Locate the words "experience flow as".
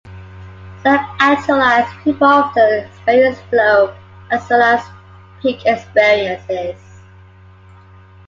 2.85-4.49